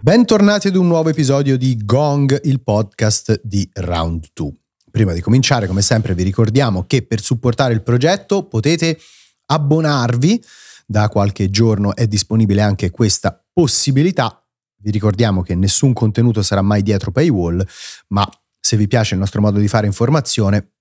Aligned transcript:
Bentornati 0.00 0.68
ad 0.68 0.76
un 0.76 0.86
nuovo 0.86 1.08
episodio 1.08 1.56
di 1.56 1.76
Gong, 1.84 2.40
il 2.44 2.62
podcast 2.62 3.40
di 3.42 3.68
Round 3.72 4.26
2. 4.34 4.52
Prima 4.90 5.14
di 5.14 5.20
cominciare, 5.22 5.66
come 5.66 5.80
sempre, 5.80 6.14
vi 6.14 6.22
ricordiamo 6.22 6.84
che 6.86 7.00
per 7.00 7.22
supportare 7.22 7.72
il 7.72 7.82
progetto 7.82 8.44
potete 8.44 8.98
abbonarvi. 9.46 10.42
Da 10.90 11.10
qualche 11.10 11.50
giorno 11.50 11.94
è 11.94 12.06
disponibile 12.06 12.62
anche 12.62 12.90
questa 12.90 13.44
possibilità. 13.52 14.42
Vi 14.80 14.90
ricordiamo 14.90 15.42
che 15.42 15.54
nessun 15.54 15.92
contenuto 15.92 16.40
sarà 16.40 16.62
mai 16.62 16.80
dietro 16.82 17.10
paywall, 17.10 17.62
ma 18.08 18.26
se 18.58 18.78
vi 18.78 18.88
piace 18.88 19.12
il 19.12 19.20
nostro 19.20 19.42
modo 19.42 19.58
di 19.58 19.68
fare 19.68 19.86
informazione, 19.86 20.76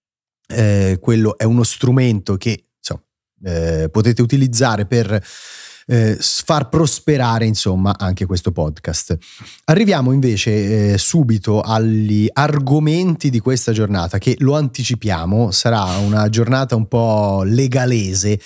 eh, 0.48 0.98
quello 1.02 1.38
è 1.38 1.44
uno 1.44 1.64
strumento 1.64 2.38
che 2.38 2.70
insomma, 2.78 3.04
eh, 3.44 3.90
potete 3.90 4.22
utilizzare 4.22 4.86
per 4.86 5.22
eh, 5.88 6.18
far 6.20 6.70
prosperare 6.70 7.46
insomma 7.46 7.96
anche 7.98 8.26
questo 8.26 8.52
podcast. 8.52 9.18
Arriviamo 9.66 10.12
invece 10.12 10.94
eh, 10.94 10.98
subito 10.98 11.62
agli 11.62 12.30
argomenti 12.32 13.30
di 13.30 13.40
questa 13.40 13.72
giornata 13.72 14.18
che 14.18 14.36
lo 14.40 14.56
anticipiamo, 14.56 15.52
sarà 15.52 15.84
una 15.98 16.30
giornata 16.30 16.76
un 16.76 16.88
po' 16.88 17.44
legalese, 17.44 18.40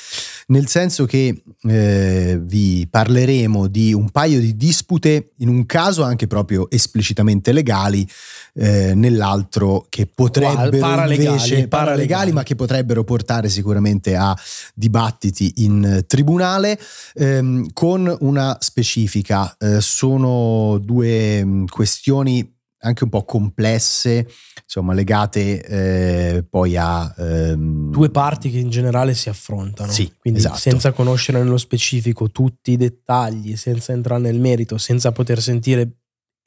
nel 0.47 0.67
senso 0.67 1.05
che 1.05 1.43
eh, 1.63 2.39
vi 2.41 2.87
parleremo 2.89 3.67
di 3.67 3.93
un 3.93 4.09
paio 4.11 4.39
di 4.39 4.55
dispute, 4.55 5.31
in 5.37 5.49
un 5.49 5.65
caso 5.65 6.03
anche 6.03 6.27
proprio 6.27 6.69
esplicitamente 6.69 7.51
legali, 7.51 8.07
eh, 8.53 8.93
nell'altro 8.95 9.85
che 9.89 10.07
potrebbero 10.07 10.77
paralegali, 10.77 11.25
invece 11.25 11.67
paralegali, 11.67 12.31
ma 12.31 12.43
che 12.43 12.55
potrebbero 12.55 13.03
portare 13.03 13.49
sicuramente 13.49 14.15
a 14.15 14.37
dibattiti 14.73 15.53
in 15.57 16.03
tribunale 16.07 16.79
ehm, 17.13 17.71
con 17.73 18.15
una 18.19 18.57
specifica. 18.59 19.55
Eh, 19.57 19.79
sono 19.81 20.79
due 20.79 21.43
mm, 21.43 21.65
questioni 21.65 22.59
anche 22.83 23.03
un 23.03 23.09
po' 23.09 23.23
complesse, 23.23 24.27
insomma, 24.63 24.93
legate 24.93 25.63
eh, 25.63 26.43
poi 26.43 26.75
a... 26.77 27.13
Ehm... 27.17 27.91
Due 27.91 28.09
parti 28.09 28.49
che 28.49 28.57
in 28.57 28.69
generale 28.69 29.13
si 29.13 29.29
affrontano. 29.29 29.91
Sì, 29.91 30.11
Quindi 30.17 30.39
esatto. 30.39 30.57
senza 30.57 30.91
conoscere 30.91 31.39
nello 31.39 31.57
specifico 31.57 32.31
tutti 32.31 32.71
i 32.71 32.77
dettagli, 32.77 33.55
senza 33.55 33.91
entrare 33.91 34.21
nel 34.21 34.39
merito, 34.39 34.77
senza 34.77 35.11
poter 35.11 35.41
sentire 35.41 36.00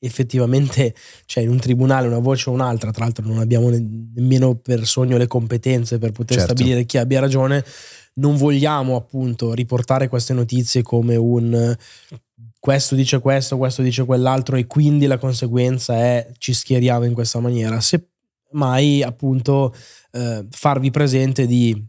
effettivamente 0.05 0.94
cioè 1.27 1.42
in 1.42 1.50
un 1.50 1.58
tribunale 1.58 2.06
una 2.06 2.19
voce 2.19 2.50
o 2.50 2.52
un'altra, 2.52 2.91
tra 2.91 3.05
l'altro 3.05 3.27
non 3.27 3.38
abbiamo 3.38 3.70
ne- 3.70 4.11
nemmeno 4.14 4.55
per 4.55 4.86
sogno 4.86 5.16
le 5.16 5.27
competenze 5.27 5.98
per 5.98 6.12
poter 6.12 6.38
Certo. 6.38 6.55
stabilire 6.55 6.84
chi 6.84 6.98
abbia 6.98 7.20
ragione, 7.20 7.64
non 8.14 8.36
vogliamo 8.36 8.96
appunto 8.96 9.52
riportare 9.55 10.08
queste 10.08 10.33
notizie 10.33 10.83
come 10.83 11.16
un 11.16 11.77
questo 12.58 12.94
dice 12.94 13.19
questo, 13.19 13.58
questo 13.58 13.83
dice 13.83 14.06
quell'altro 14.06 14.56
e 14.56 14.66
quindi 14.66 15.05
la 15.06 15.19
conseguenza 15.19 15.96
è 15.96 16.27
ci 16.39 16.55
schieriamo 16.55 17.05
in 17.05 17.12
questa 17.12 17.39
maniera, 17.39 17.78
se 17.83 18.08
mai 18.52 19.02
appunto 19.02 19.74
eh, 20.12 20.46
farvi 20.48 20.91
presente 20.91 21.44
di 21.46 21.84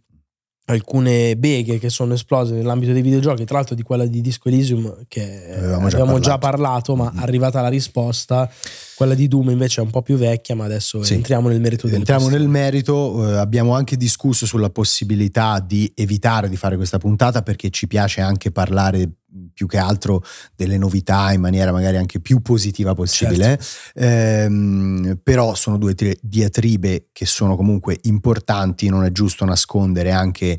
alcune 0.67 1.35
beghe 1.37 1.77
che 1.77 1.89
sono 1.89 2.13
esplose 2.15 2.53
nell'ambito 2.55 2.91
dei 2.91 3.01
videogiochi, 3.03 3.45
tra 3.45 3.57
l'altro 3.57 3.75
di 3.75 3.83
quella 3.83 4.05
di 4.05 4.19
Disco 4.21 4.49
Elysium 4.49 5.05
che 5.07 5.53
Avevamo 5.57 5.87
già 5.89 5.97
abbiamo 5.97 6.19
già 6.19 6.37
parlato. 6.37 6.93
parlato, 6.93 6.95
ma 6.95 7.11
Mm. 7.13 7.23
arrivata 7.23 7.61
la 7.61 7.67
risposta, 7.67 8.49
quella 8.95 9.13
di 9.13 9.27
Doom 9.27 9.51
invece 9.51 9.81
è 9.81 9.83
un 9.83 9.91
po' 9.91 10.01
più 10.01 10.15
vecchia, 10.17 10.55
ma 10.55 10.65
adesso 10.65 11.03
Sì. 11.03 11.13
entriamo 11.15 11.49
nel 11.49 11.59
merito 11.61 11.85
del 11.87 11.97
Entriamo 11.97 12.29
nel 12.29 12.47
merito, 12.47 13.29
eh, 13.29 13.35
abbiamo 13.37 13.75
anche 13.75 13.95
discusso 13.95 14.45
sulla 14.47 14.69
possibilità 14.71 15.59
di 15.65 15.91
evitare 15.95 16.49
di 16.49 16.55
fare 16.57 16.75
questa 16.77 16.97
puntata 16.97 17.43
perché 17.43 17.69
ci 17.69 17.85
piace 17.87 18.21
anche 18.21 18.51
parlare 18.51 19.09
più 19.53 19.67
che 19.67 19.77
altro 19.77 20.23
delle 20.55 20.77
novità 20.77 21.31
in 21.31 21.41
maniera 21.41 21.71
magari 21.71 21.97
anche 21.97 22.19
più 22.19 22.41
positiva 22.41 22.93
possibile. 22.93 23.59
Ehm, 23.93 25.19
però 25.23 25.53
sono 25.55 25.77
due 25.77 25.93
tri- 25.95 26.17
diatribe 26.21 27.07
che 27.11 27.25
sono 27.25 27.55
comunque 27.55 27.97
importanti, 28.03 28.89
non 28.89 29.03
è 29.03 29.11
giusto 29.11 29.45
nascondere 29.45 30.11
anche 30.11 30.57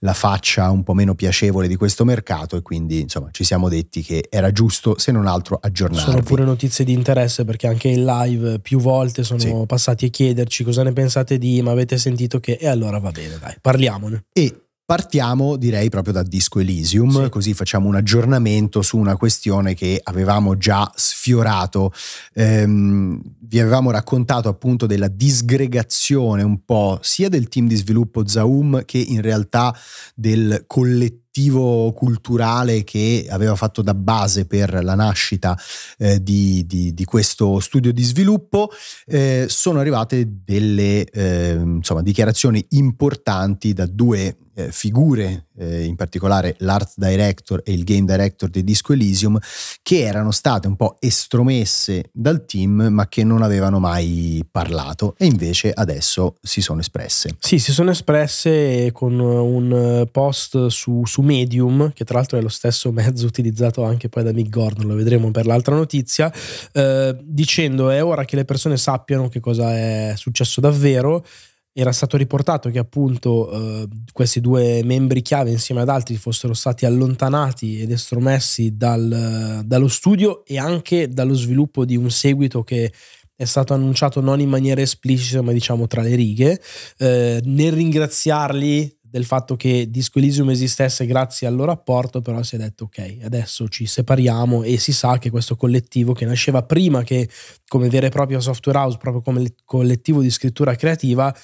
la 0.00 0.12
faccia 0.14 0.70
un 0.70 0.82
po' 0.82 0.94
meno 0.94 1.14
piacevole 1.14 1.68
di 1.68 1.76
questo 1.76 2.04
mercato 2.04 2.56
e 2.56 2.62
quindi 2.62 3.00
insomma 3.00 3.28
ci 3.32 3.44
siamo 3.44 3.68
detti 3.68 4.02
che 4.02 4.26
era 4.30 4.52
giusto 4.52 4.96
se 4.98 5.12
non 5.12 5.26
altro 5.26 5.58
aggiornarvi. 5.60 6.10
Sono 6.10 6.22
pure 6.22 6.44
notizie 6.44 6.84
di 6.84 6.92
interesse 6.92 7.44
perché 7.44 7.66
anche 7.66 7.88
in 7.88 8.04
live 8.04 8.60
più 8.60 8.78
volte 8.78 9.24
sono 9.24 9.38
Sì. 9.38 9.54
passati 9.66 10.06
a 10.06 10.08
chiederci 10.08 10.64
cosa 10.64 10.82
ne 10.82 10.92
pensate 10.92 11.38
di, 11.38 11.60
ma 11.62 11.70
avete 11.72 11.98
sentito 11.98 12.38
che... 12.40 12.52
E 12.60 12.66
allora 12.68 12.98
va 12.98 13.10
bene, 13.10 13.38
dai, 13.38 13.54
parliamone. 13.60 14.24
E 14.32 14.67
partiamo 14.88 15.56
direi 15.56 15.90
proprio 15.90 16.14
da 16.14 16.22
Disco 16.22 16.60
Elysium, 16.60 17.24
Sì. 17.24 17.28
così 17.28 17.52
facciamo 17.52 17.88
un 17.88 17.96
aggiornamento 17.96 18.80
su 18.80 18.96
una 18.96 19.18
questione 19.18 19.74
che 19.74 20.00
avevamo 20.02 20.56
già 20.56 20.90
sfiorato. 20.94 21.92
Ehm, 22.32 23.20
vi 23.48 23.60
avevamo 23.60 23.90
raccontato 23.90 24.48
appunto 24.48 24.86
della 24.86 25.08
disgregazione 25.08 26.42
un 26.42 26.64
po' 26.64 26.98
sia 27.00 27.28
del 27.28 27.48
team 27.48 27.66
di 27.66 27.76
sviluppo 27.76 28.26
Zaum 28.26 28.84
che 28.84 28.98
in 28.98 29.22
realtà 29.22 29.74
del 30.14 30.64
collettivo 30.66 31.92
culturale 31.92 32.84
che 32.84 33.26
aveva 33.30 33.54
fatto 33.54 33.80
da 33.80 33.94
base 33.94 34.44
per 34.46 34.84
la 34.84 34.94
nascita 34.94 35.58
eh, 35.96 36.22
di, 36.22 36.66
di- 36.66 36.92
di 36.92 37.04
questo 37.04 37.58
studio 37.60 37.92
di 37.92 38.02
sviluppo 38.02 38.70
eh, 39.06 39.46
sono 39.48 39.80
arrivate 39.80 40.40
delle 40.44 41.04
eh, 41.04 41.52
insomma, 41.52 42.02
dichiarazioni 42.02 42.64
importanti 42.70 43.72
da 43.72 43.86
due 43.86 44.36
eh, 44.58 44.72
figure, 44.72 45.46
eh, 45.56 45.84
in 45.84 45.94
particolare 45.94 46.56
l'art 46.58 46.94
director 46.96 47.62
e 47.64 47.72
il 47.72 47.84
game 47.84 48.04
director 48.04 48.50
di 48.50 48.64
Disco 48.64 48.92
Elysium, 48.92 49.38
che 49.82 50.00
erano 50.00 50.32
state 50.32 50.66
un 50.66 50.74
po' 50.74 50.96
estromesse 50.98 52.10
dal 52.12 52.44
team 52.44 52.88
ma 52.90 53.06
che 53.06 53.22
non 53.22 53.37
avevano 53.42 53.78
mai 53.78 54.44
parlato 54.50 55.14
e 55.18 55.26
invece 55.26 55.72
adesso 55.72 56.36
si 56.42 56.60
sono 56.60 56.80
espresse. 56.80 57.36
Sì, 57.38 57.58
si 57.58 57.72
sono 57.72 57.90
espresse 57.90 58.90
con 58.92 59.18
un 59.18 60.06
post 60.10 60.66
su, 60.66 61.02
su 61.04 61.22
Medium, 61.22 61.92
che 61.92 62.04
tra 62.04 62.18
l'altro 62.18 62.38
è 62.38 62.42
lo 62.42 62.48
stesso 62.48 62.90
mezzo 62.92 63.26
utilizzato 63.26 63.84
anche 63.84 64.08
poi 64.08 64.22
da 64.22 64.32
Mick 64.32 64.50
Gordon, 64.50 64.86
lo 64.86 64.94
vedremo 64.94 65.30
per 65.30 65.46
l'altra 65.46 65.74
notizia, 65.74 66.32
eh, 66.72 67.16
dicendo 67.22 67.90
è 67.90 68.02
ora 68.02 68.24
che 68.24 68.36
le 68.36 68.44
persone 68.44 68.76
sappiano 68.76 69.28
che 69.28 69.40
cosa 69.40 69.74
è 69.74 70.12
successo 70.16 70.60
davvero. 70.60 71.24
Era 71.72 71.92
stato 71.92 72.16
riportato 72.16 72.70
che 72.70 72.80
appunto 72.80 73.52
eh, 73.52 73.88
questi 74.12 74.40
due 74.40 74.82
membri 74.82 75.22
chiave 75.22 75.50
insieme 75.50 75.82
ad 75.82 75.88
altri 75.88 76.16
fossero 76.16 76.52
stati 76.52 76.86
allontanati 76.86 77.80
ed 77.80 77.92
estromessi 77.92 78.76
dal- 78.76 79.62
dallo 79.64 79.86
studio 79.86 80.44
e 80.44 80.58
anche 80.58 81.06
dallo 81.06 81.34
sviluppo 81.34 81.84
di 81.84 81.96
un 81.96 82.10
seguito 82.10 82.64
che 82.64 82.92
è 83.40 83.44
stato 83.44 83.72
annunciato 83.72 84.20
non 84.20 84.40
in 84.40 84.48
maniera 84.48 84.80
esplicita 84.80 85.42
ma 85.42 85.52
diciamo 85.52 85.86
tra 85.86 86.02
le 86.02 86.16
righe 86.16 86.60
eh, 86.98 87.40
nel 87.44 87.72
ringraziarli 87.72 88.98
del 89.00 89.24
fatto 89.24 89.54
che 89.54 89.88
Disco 89.88 90.18
Elysium 90.18 90.50
esistesse 90.50 91.06
grazie 91.06 91.46
al 91.46 91.54
loro 91.54 91.70
apporto, 91.70 92.20
però 92.20 92.42
si 92.42 92.56
è 92.56 92.58
detto 92.58 92.84
ok, 92.84 93.18
adesso 93.22 93.68
ci 93.68 93.86
separiamo 93.86 94.64
e 94.64 94.76
si 94.78 94.92
sa 94.92 95.18
che 95.18 95.30
questo 95.30 95.56
collettivo 95.56 96.12
che 96.12 96.26
nasceva 96.26 96.62
prima 96.64 97.04
che 97.04 97.28
come 97.68 97.88
vera 97.88 98.06
e 98.06 98.10
propria 98.10 98.40
software 98.40 98.78
house, 98.78 98.98
proprio 98.98 99.22
come 99.22 99.40
le- 99.40 99.54
collettivo 99.64 100.20
di 100.20 100.30
scrittura 100.30 100.74
creativa, 100.74 101.34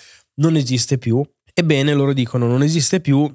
non 0.41 0.56
esiste 0.56 0.99
più. 0.99 1.25
Ebbene, 1.55 1.94
loro 1.94 2.12
dicono 2.12 2.47
non 2.49 2.62
esiste 2.62 3.00
più 3.00 3.32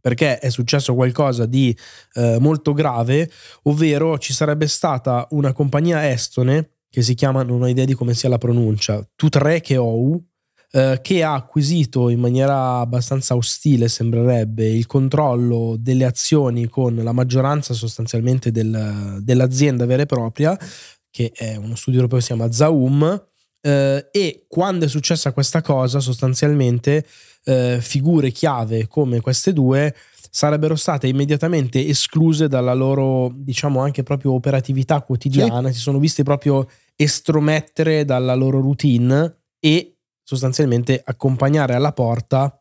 perché 0.00 0.38
è 0.38 0.48
successo 0.48 0.94
qualcosa 0.94 1.44
di 1.44 1.76
eh, 2.14 2.38
molto 2.40 2.72
grave, 2.72 3.30
ovvero 3.64 4.18
ci 4.18 4.32
sarebbe 4.32 4.66
stata 4.66 5.26
una 5.30 5.52
compagnia 5.52 6.10
estone 6.10 6.71
che 6.92 7.00
si 7.00 7.14
chiama, 7.14 7.42
non 7.42 7.62
ho 7.62 7.66
idea 7.66 7.86
di 7.86 7.94
come 7.94 8.12
sia 8.12 8.28
la 8.28 8.36
pronuncia, 8.36 9.02
Tutreke 9.16 9.78
OU, 9.78 10.22
eh, 10.72 10.98
che 11.00 11.22
ha 11.22 11.32
acquisito 11.32 12.10
in 12.10 12.20
maniera 12.20 12.80
abbastanza 12.80 13.34
ostile, 13.34 13.88
sembrerebbe, 13.88 14.68
il 14.68 14.84
controllo 14.84 15.76
delle 15.78 16.04
azioni 16.04 16.68
con 16.68 16.94
la 16.94 17.12
maggioranza 17.12 17.72
sostanzialmente 17.72 18.50
del- 18.50 19.20
dell'azienda 19.22 19.86
vera 19.86 20.02
e 20.02 20.06
propria, 20.06 20.58
che 21.08 21.32
è 21.34 21.56
uno 21.56 21.76
studio 21.76 22.00
europeo 22.00 22.18
che 22.18 22.24
si 22.24 22.34
chiama 22.34 22.52
Zaum, 22.52 23.26
eh, 23.62 24.08
e 24.12 24.44
quando 24.46 24.84
è 24.84 24.88
successa 24.88 25.32
questa 25.32 25.62
cosa, 25.62 25.98
sostanzialmente 25.98 27.06
eh, 27.44 27.78
figure 27.80 28.30
chiave 28.32 28.86
come 28.86 29.20
queste 29.22 29.54
due 29.54 29.94
sarebbero 30.34 30.76
state 30.76 31.06
immediatamente 31.08 31.86
escluse 31.86 32.48
dalla 32.48 32.72
loro, 32.72 33.30
diciamo, 33.34 33.80
anche 33.80 34.02
proprio 34.02 34.32
operatività 34.32 35.02
quotidiana, 35.02 35.70
si 35.70 35.78
sono 35.78 35.98
viste 35.98 36.22
proprio 36.22 36.66
estromettere 37.02 38.04
dalla 38.04 38.34
loro 38.34 38.60
routine 38.60 39.42
e 39.58 39.96
sostanzialmente 40.22 41.00
accompagnare 41.04 41.74
alla 41.74 41.92
porta 41.92 42.60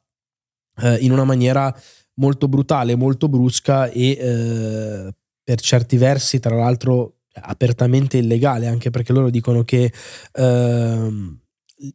eh, 0.77 0.95
in 0.97 1.11
una 1.11 1.23
maniera 1.23 1.73
molto 2.15 2.47
brutale, 2.47 2.95
molto 2.95 3.27
brusca 3.27 3.89
e 3.89 4.09
eh, 4.11 5.15
per 5.43 5.59
certi 5.61 5.97
versi, 5.97 6.39
tra 6.39 6.55
l'altro, 6.55 7.21
apertamente 7.33 8.17
illegale, 8.17 8.67
anche 8.67 8.89
perché 8.89 9.13
loro 9.13 9.29
dicono 9.29 9.63
che 9.63 9.91
ehm, 10.33 11.39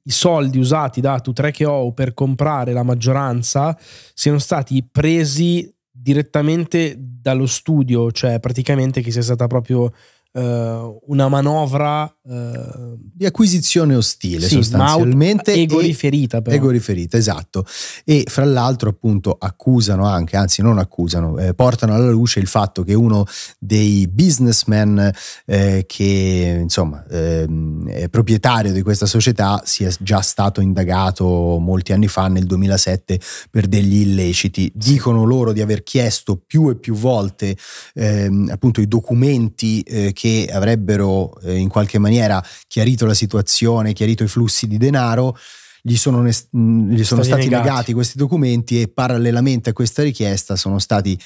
i 0.03 0.11
soldi 0.11 0.59
usati 0.59 1.01
da 1.01 1.21
Tu3KO 1.25 1.93
per 1.93 2.15
comprare 2.15 2.73
la 2.73 2.83
maggioranza 2.83 3.77
siano 4.15 4.39
stati 4.39 4.87
presi 4.91 5.73
direttamente 5.91 6.97
dallo 6.99 7.47
studio, 7.47 8.11
cioè 8.11 8.41
praticamente 8.41 9.01
che 9.01 9.11
sia 9.11 9.23
stata 9.23 9.47
proprio 9.47 9.93
una 10.39 11.29
manovra 11.29 12.03
uh, 12.05 12.99
di 13.01 13.25
acquisizione 13.25 13.95
ostile 13.95 14.47
sì, 14.47 14.57
sostanzialmente 14.57 15.53
ego 15.53 15.81
riferita 15.81 16.43
però. 16.43 16.55
ego 16.55 16.69
riferita 16.69 17.17
esatto. 17.17 17.65
E 18.05 18.25
fra 18.29 18.45
l'altro 18.45 18.91
appunto 18.91 19.37
accusano 19.39 20.05
anche 20.05 20.37
anzi 20.37 20.61
non 20.61 20.77
accusano 20.79 21.39
eh, 21.39 21.55
portano 21.55 21.95
alla 21.95 22.11
luce 22.11 22.41
il 22.41 22.49
fatto 22.49 22.83
che 22.83 22.93
uno 22.93 23.25
dei 23.59 24.07
businessmen 24.09 25.11
eh, 25.47 25.85
che 25.87 26.59
insomma 26.61 27.03
eh, 27.07 27.47
è 27.87 28.09
proprietario 28.11 28.73
di 28.73 28.83
questa 28.83 29.07
società 29.07 29.63
sia 29.65 29.91
già 30.01 30.21
stato 30.21 30.61
indagato 30.61 31.59
molti 31.59 31.95
anni 31.95 32.09
fa 32.09 32.29
nel 32.29 32.45
2007 32.45 33.19
per 33.51 33.67
degli 33.69 34.01
illeciti. 34.01 34.71
Dicono 34.75 35.25
loro 35.25 35.53
di 35.53 35.63
aver 35.63 35.83
chiesto 35.83 36.37
più 36.47 36.69
e 36.69 36.77
più 36.77 36.95
volte 36.95 37.57
ehm, 37.95 38.51
appunto 38.53 38.83
i 38.83 38.89
documenti 38.89 39.81
eh, 39.81 40.13
che 40.13 40.26
che 40.27 40.49
avrebbero 40.51 41.39
eh, 41.43 41.55
in 41.55 41.69
qualche 41.69 41.99
maniera 41.99 42.45
chiarito 42.67 43.07
la 43.07 43.15
situazione, 43.15 43.93
chiarito 43.93 44.25
i 44.25 44.29
flussi 44.29 44.67
di 44.67 44.77
denaro, 44.77 45.37
gli 45.81 45.97
sono, 45.97 46.25
gli 46.25 47.05
sono 47.05 47.23
stati 47.23 47.45
negati. 47.45 47.69
negati 47.69 47.93
questi 47.93 48.19
documenti 48.19 48.81
e 48.81 48.89
parallelamente 48.89 49.71
a 49.71 49.73
questa 49.73 50.03
richiesta 50.03 50.57
sono 50.57 50.81
stati 50.81 51.17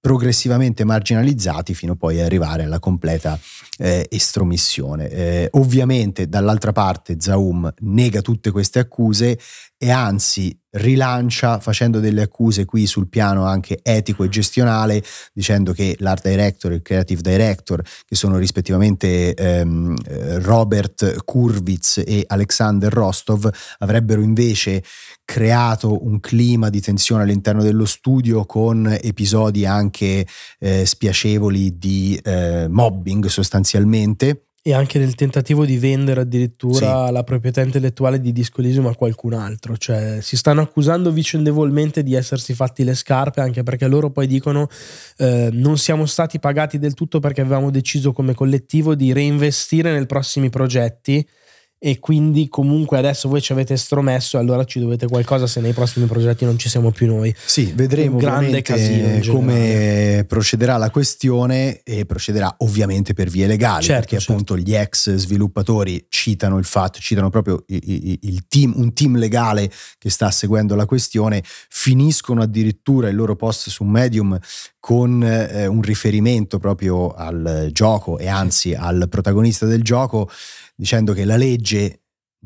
progressivamente 0.00 0.84
marginalizzati 0.84 1.74
fino 1.74 1.94
poi 1.94 2.18
ad 2.18 2.26
arrivare 2.26 2.64
alla 2.64 2.80
completa 2.80 3.38
eh, 3.78 4.06
estromissione. 4.10 5.08
Eh, 5.08 5.48
ovviamente 5.52 6.28
dall'altra 6.28 6.72
parte 6.72 7.16
Zaum 7.20 7.72
nega 7.80 8.22
tutte 8.22 8.50
queste 8.50 8.80
accuse 8.80 9.38
e 9.76 9.90
anzi 9.90 10.56
rilancia 10.78 11.58
facendo 11.60 12.00
delle 12.00 12.22
accuse 12.22 12.64
qui 12.64 12.86
sul 12.86 13.08
piano 13.08 13.44
anche 13.44 13.80
etico 13.82 14.24
e 14.24 14.28
gestionale 14.28 15.02
dicendo 15.32 15.72
che 15.72 15.96
l'art 15.98 16.26
director 16.26 16.72
e 16.72 16.76
il 16.76 16.82
creative 16.82 17.20
director 17.20 17.82
che 18.06 18.14
sono 18.14 18.38
rispettivamente 18.38 19.34
ehm, 19.34 19.94
Robert 20.40 21.24
Kurwitz 21.24 22.02
e 22.04 22.24
Alexander 22.26 22.92
Rostov 22.92 23.48
avrebbero 23.78 24.22
invece 24.22 24.82
creato 25.24 26.06
un 26.06 26.20
clima 26.20 26.70
di 26.70 26.80
tensione 26.80 27.22
all'interno 27.22 27.62
dello 27.62 27.84
studio 27.84 28.46
con 28.46 28.96
episodi 29.00 29.66
anche 29.66 30.26
eh, 30.58 30.86
spiacevoli 30.86 31.76
di 31.76 32.18
eh, 32.22 32.66
mobbing 32.68 33.26
sostanzialmente 33.26 34.47
e 34.68 34.74
anche 34.74 34.98
nel 34.98 35.14
tentativo 35.14 35.64
di 35.64 35.78
vendere 35.78 36.20
addirittura 36.20 37.06
sì. 37.06 37.12
la 37.12 37.24
proprietà 37.24 37.62
intellettuale 37.62 38.20
di 38.20 38.32
Disco 38.32 38.60
Elysium 38.60 38.84
a 38.88 38.94
qualcun 38.94 39.32
altro, 39.32 39.78
cioè 39.78 40.18
si 40.20 40.36
stanno 40.36 40.60
accusando 40.60 41.10
vicendevolmente 41.10 42.02
di 42.02 42.14
essersi 42.14 42.52
fatti 42.52 42.84
le 42.84 42.94
scarpe 42.94 43.40
anche 43.40 43.62
perché 43.62 43.88
loro 43.88 44.10
poi 44.10 44.26
dicono 44.26 44.68
eh, 45.16 45.48
non 45.52 45.78
siamo 45.78 46.04
stati 46.04 46.38
pagati 46.38 46.78
del 46.78 46.92
tutto 46.92 47.18
perché 47.18 47.40
avevamo 47.40 47.70
deciso 47.70 48.12
come 48.12 48.34
collettivo 48.34 48.94
di 48.94 49.14
reinvestire 49.14 49.90
nei 49.90 50.04
prossimi 50.04 50.50
progetti 50.50 51.26
e 51.80 52.00
quindi 52.00 52.48
comunque 52.48 52.98
adesso 52.98 53.28
voi 53.28 53.40
ci 53.40 53.52
avete 53.52 53.74
estromesso 53.74 54.36
e 54.36 54.40
allora 54.40 54.64
ci 54.64 54.80
dovete 54.80 55.06
qualcosa 55.06 55.46
se 55.46 55.60
nei 55.60 55.72
prossimi 55.72 56.06
progetti 56.06 56.44
non 56.44 56.58
ci 56.58 56.68
siamo 56.68 56.90
più 56.90 57.06
noi. 57.06 57.32
Sì, 57.44 57.72
vedremo 57.74 58.16
un 58.16 58.18
grande 58.18 58.62
casino 58.62 59.20
come 59.32 60.24
procederà 60.26 60.76
la 60.76 60.90
questione 60.90 61.82
e 61.84 62.04
procederà 62.04 62.52
ovviamente 62.58 63.14
per 63.14 63.28
vie 63.28 63.46
legali 63.46 63.84
certo, 63.84 64.00
perché 64.00 64.16
certo. 64.18 64.32
appunto 64.32 64.56
gli 64.56 64.74
ex 64.74 65.14
sviluppatori 65.14 66.06
citano 66.08 66.58
il 66.58 66.64
fatto, 66.64 66.98
citano 66.98 67.30
proprio 67.30 67.64
team, 67.66 68.72
un 68.74 68.92
team 68.92 69.16
legale 69.16 69.70
che 69.98 70.10
sta 70.10 70.30
seguendo 70.30 70.74
la 70.74 70.86
questione, 70.86 71.42
finiscono 71.44 72.42
addirittura 72.42 73.08
il 73.08 73.14
loro 73.14 73.36
post 73.36 73.68
su 73.68 73.84
Medium 73.84 74.36
con 74.80 75.22
eh, 75.22 75.66
un 75.66 75.82
riferimento 75.82 76.58
proprio 76.58 77.12
al 77.12 77.68
gioco 77.72 78.18
e 78.18 78.26
anzi 78.26 78.74
al 78.74 79.06
protagonista 79.08 79.66
del 79.66 79.82
gioco 79.82 80.28
dicendo 80.78 81.12
che 81.12 81.24
la 81.24 81.36
legge 81.36 82.02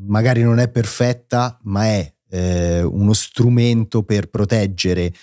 magari 0.07 0.41
non 0.41 0.57
è 0.57 0.67
perfetta, 0.69 1.59
ma 1.63 1.85
è 1.85 2.13
eh, 2.31 2.81
uno 2.81 3.13
strumento 3.13 4.01
per 4.01 4.29
proteggere 4.29 5.13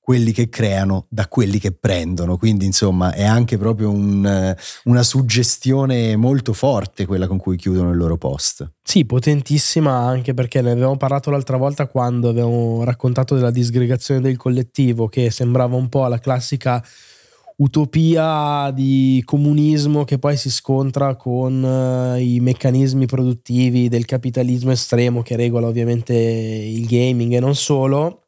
quelli 0.00 0.32
che 0.32 0.48
creano 0.48 1.06
da 1.08 1.28
quelli 1.28 1.60
che 1.60 1.72
prendono. 1.72 2.36
Quindi, 2.36 2.64
insomma, 2.64 3.12
è 3.12 3.24
anche 3.24 3.56
proprio 3.56 3.90
un, 3.90 4.54
una 4.84 5.02
suggestione 5.04 6.16
molto 6.16 6.52
forte 6.52 7.06
quella 7.06 7.28
con 7.28 7.38
cui 7.38 7.56
chiudono 7.56 7.90
il 7.90 7.96
loro 7.96 8.16
post. 8.16 8.68
Sì, 8.82 9.04
potentissima 9.04 9.92
anche 9.92 10.34
perché 10.34 10.60
ne 10.60 10.72
avevamo 10.72 10.96
parlato 10.96 11.30
l'altra 11.30 11.56
volta 11.56 11.86
quando 11.86 12.28
avevamo 12.28 12.82
raccontato 12.82 13.36
della 13.36 13.50
disgregazione 13.50 14.20
del 14.20 14.36
collettivo, 14.36 15.08
che 15.08 15.30
sembrava 15.30 15.76
un 15.76 15.88
po' 15.88 16.06
la 16.06 16.18
classica 16.18 16.84
utopia 17.56 18.70
di 18.70 19.22
comunismo 19.24 20.04
che 20.04 20.18
poi 20.18 20.36
si 20.36 20.50
scontra 20.50 21.16
con 21.16 21.62
uh, 21.62 22.18
i 22.20 22.38
meccanismi 22.40 23.06
produttivi 23.06 23.88
del 23.88 24.04
capitalismo 24.04 24.72
estremo 24.72 25.22
che 25.22 25.36
regola 25.36 25.66
ovviamente 25.66 26.14
il 26.14 26.86
gaming 26.86 27.32
e 27.32 27.40
non 27.40 27.54
solo. 27.54 28.22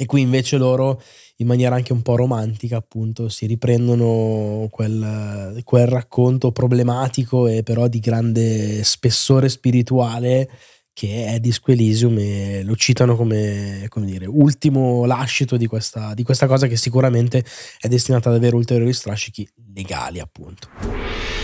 E 0.00 0.06
qui 0.06 0.20
invece 0.20 0.58
loro, 0.58 1.02
in 1.38 1.48
maniera 1.48 1.74
anche 1.74 1.92
un 1.92 2.02
po' 2.02 2.14
romantica, 2.14 2.76
appunto, 2.76 3.28
si 3.28 3.46
riprendono 3.46 4.68
quel, 4.70 5.60
quel 5.64 5.86
racconto 5.88 6.52
problematico 6.52 7.48
e 7.48 7.64
però 7.64 7.88
di 7.88 7.98
grande 7.98 8.84
spessore 8.84 9.48
spirituale 9.48 10.48
che 10.98 11.26
è 11.26 11.38
Disco 11.38 11.70
Elysium 11.70 12.18
e 12.18 12.62
lo 12.64 12.74
citano 12.74 13.14
come, 13.14 13.86
come 13.88 14.04
dire, 14.04 14.26
ultimo 14.26 15.04
lascito 15.04 15.56
di 15.56 15.68
questa, 15.68 16.12
di 16.12 16.24
questa 16.24 16.48
cosa 16.48 16.66
che 16.66 16.76
sicuramente 16.76 17.44
è 17.78 17.86
destinata 17.86 18.30
ad 18.30 18.34
avere 18.34 18.56
ulteriori 18.56 18.92
strascichi 18.92 19.48
legali 19.74 20.18
appunto. 20.18 21.37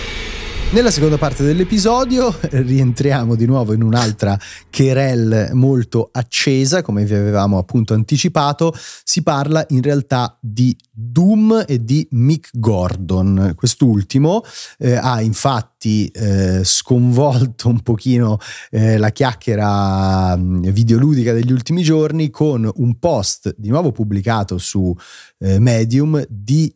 Nella 0.75 0.91
seconda 0.91 1.19
parte 1.19 1.45
dell'episodio 1.45 2.37
rientriamo 2.51 3.37
di 3.37 3.47
nuovo 3.47 3.75
in 3.75 3.83
un'altra 3.85 4.37
querel 4.73 5.51
molto 5.53 6.09
accesa, 6.11 6.83
come 6.83 7.05
vi 7.05 7.15
avevamo 7.15 7.59
appunto 7.59 7.95
anticipato. 7.95 8.75
Si 9.05 9.23
parla 9.23 9.65
in 9.69 9.83
realtà 9.83 10.37
di 10.41 10.77
Doom 10.91 11.65
e 11.69 11.85
di 11.85 12.05
Mick 12.11 12.51
Gordon. 12.55 13.53
Quest'ultimo 13.55 14.43
eh, 14.79 14.97
ha 14.97 15.21
infatti 15.21 16.09
eh, 16.09 16.63
sconvolto 16.65 17.69
un 17.69 17.81
pochino 17.81 18.39
eh, 18.73 18.99
la 18.99 19.11
chiacchiera 19.11 20.37
videoludica 20.37 21.33
degli 21.33 21.53
ultimi 21.53 21.85
giorni 21.85 22.31
con 22.31 22.69
un 22.75 22.99
post 22.99 23.55
di 23.57 23.69
nuovo 23.69 23.93
pubblicato 23.93 24.59
su 24.59 24.93
eh, 25.39 25.61
Medium 25.61 26.25
di 26.29 26.75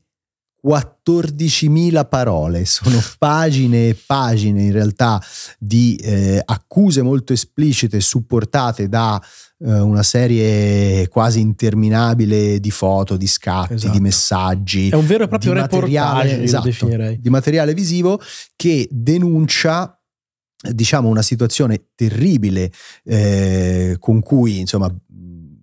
14.000 0.68 2.06
parole, 2.08 2.66
sono 2.66 3.02
pagine 3.18 3.88
e 3.88 3.96
pagine 4.06 4.64
in 4.64 4.72
realtà 4.72 5.22
di 5.58 5.96
eh, 5.96 6.42
accuse 6.44 7.00
molto 7.00 7.32
esplicite 7.32 8.00
supportate 8.00 8.87
da 8.87 9.20
eh, 9.60 9.80
una 9.80 10.02
serie 10.02 11.08
quasi 11.08 11.40
interminabile 11.40 12.60
di 12.60 12.70
foto, 12.70 13.16
di 13.16 13.26
scatti, 13.26 13.75
esatto. 13.75 13.92
di 13.92 14.00
messaggi. 14.00 14.88
È 14.90 14.94
un 14.94 15.06
vero 15.06 15.25
e 15.25 15.28
proprio 15.28 15.54
materiale, 15.54 16.42
esatto, 16.42 16.87
di 17.18 17.30
materiale 17.30 17.72
visivo 17.72 18.20
che 18.54 18.87
denuncia 18.90 19.92
diciamo 20.60 21.08
una 21.08 21.22
situazione 21.22 21.90
terribile 21.94 22.70
eh, 23.04 23.96
con 24.00 24.20
cui 24.20 24.58
insomma 24.58 24.92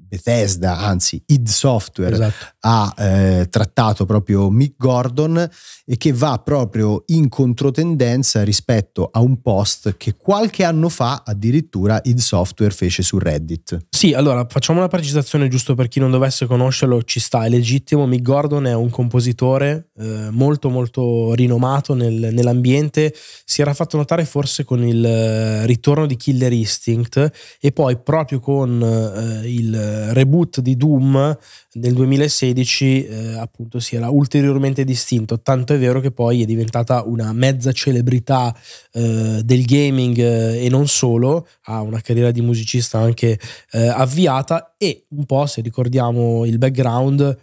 Bethesda, 0.08 0.78
anzi 0.78 1.22
id 1.28 1.48
Software, 1.48 2.14
esatto. 2.14 2.46
ha 2.62 2.94
eh, 2.98 3.48
trattato 3.50 4.06
proprio 4.06 4.50
Mick 4.50 4.76
Gordon 4.78 5.50
e 5.86 5.98
che 5.98 6.14
va 6.14 6.40
proprio 6.44 7.04
in 7.08 7.30
controtendenza 7.30 8.44
rispetto 8.44 9.10
a 9.12 9.20
un 9.20 9.42
post 9.42 9.96
che 9.98 10.16
qualche 10.16 10.64
anno 10.64 10.90
fa 10.90 11.24
addirittura 11.26 12.00
id 12.04 12.20
Software 12.20 12.74
fece 12.74 13.04
su 13.04 13.18
Reddit. 13.18 13.88
Sì, 13.90 14.14
allora 14.14 14.46
facciamo 14.50 14.80
una 14.80 14.88
precisazione 14.88 15.48
giusto 15.48 15.76
per 15.76 15.88
chi 15.88 16.00
non 16.00 16.12
dovesse 16.12 16.46
conoscerlo, 16.46 17.04
ci 17.04 17.20
sta, 17.20 17.46
è 17.46 17.50
legittimo, 17.50 18.06
Mick 18.06 18.24
Gordon 18.24 18.68
è 18.68 18.74
un 18.74 18.90
compositore 18.90 19.90
eh, 19.98 20.30
molto 20.32 20.70
molto 20.70 21.34
rinomato 21.34 21.94
nel, 21.94 22.34
nell'ambiente, 22.34 23.14
si 23.44 23.62
era 23.62 23.74
fatto 23.74 23.98
notare 23.98 24.26
forse 24.26 24.64
con 24.64 24.84
il 24.84 25.04
eh, 25.06 25.66
ritorno 25.66 26.06
di 26.06 26.16
Killer 26.16 26.52
Instinct 26.52 27.32
e 27.60 27.72
poi 27.72 27.98
proprio 27.98 28.40
con 28.40 28.82
eh, 28.82 29.50
il 29.50 29.74
reboot 30.14 30.62
di 30.62 30.76
Doom 30.76 31.38
nel 31.74 31.94
2016 31.94 33.06
eh, 33.06 33.38
appunto 33.38 33.80
si 33.80 33.96
era 33.96 34.10
ulteriormente 34.10 34.84
distinto, 34.84 35.42
tanto 35.42 35.74
è 35.74 35.78
vero 35.78 36.00
che 36.00 36.12
poi 36.12 36.42
è 36.42 36.46
diventata 36.46 37.04
una 37.04 37.34
mezza 37.34 37.72
celebrità 37.72 38.56
eh, 38.94 39.42
del 39.44 39.66
gaming 39.66 40.18
eh, 40.18 40.66
e 40.66 40.70
non 40.70 40.88
solo, 40.88 41.48
ha 41.64 41.82
una 41.82 42.02
carriera 42.02 42.32
di 42.32 42.42
musicista 42.42 43.00
anche 43.00 43.40
eh, 43.72 43.88
avviata 43.88 44.76
e 44.78 45.06
un 45.10 45.26
po' 45.26 45.46
se 45.46 45.62
ricordiamo 45.62 46.46
il 46.46 46.58
background 46.58 47.38